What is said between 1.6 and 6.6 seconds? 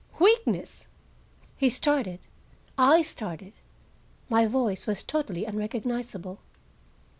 started; I started; my voice was totally unrecognizable.